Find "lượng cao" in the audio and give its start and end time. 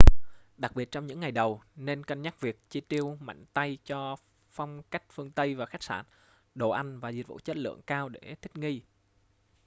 7.57-8.09